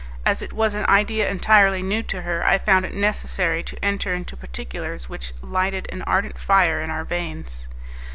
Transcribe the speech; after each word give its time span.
As 0.25 0.41
it 0.41 0.51
was 0.51 0.73
an 0.73 0.89
idea 0.89 1.29
entirely 1.29 1.83
new 1.83 2.01
to 2.01 2.23
her, 2.23 2.43
I 2.43 2.57
found 2.57 2.85
it 2.85 2.93
necessary 2.95 3.61
to 3.61 3.85
enter 3.85 4.15
into 4.15 4.35
particulars 4.35 5.09
which 5.09 5.31
lighted 5.43 5.85
an 5.91 6.01
ardent 6.07 6.39
fire 6.39 6.81
in 6.81 6.89
our 6.89 7.05
veins. 7.05 7.67